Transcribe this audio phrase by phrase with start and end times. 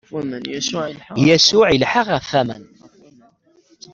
[1.27, 2.63] Yasuɛ ilḥa ɣef waman.